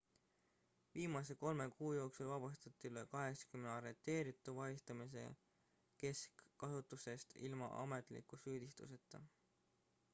[0.93, 5.25] viimase 3 kuu jooksul vabastati üle 80 arreteeritu vahistamise
[6.05, 9.23] keskasutusest ilma ametliku süüdistuseta